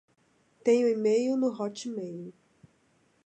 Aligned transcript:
Tenho 0.63 0.87
e-mail 0.89 1.37
no 1.37 1.49
Hotmail 1.59 2.33